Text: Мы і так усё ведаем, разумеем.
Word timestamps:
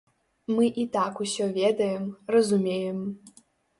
Мы 0.53 0.69
і 0.83 0.85
так 0.95 1.21
усё 1.25 1.49
ведаем, 1.59 2.07
разумеем. 2.37 2.99